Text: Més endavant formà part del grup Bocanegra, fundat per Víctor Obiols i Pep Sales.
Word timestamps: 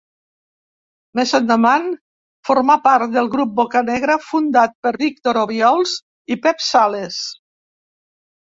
Més 1.19 1.33
endavant 1.39 1.85
formà 2.49 2.77
part 2.87 3.13
del 3.17 3.29
grup 3.35 3.51
Bocanegra, 3.59 4.15
fundat 4.31 4.73
per 4.87 4.95
Víctor 5.05 5.41
Obiols 5.43 5.97
i 6.35 6.39
Pep 6.47 6.67
Sales. 6.73 7.21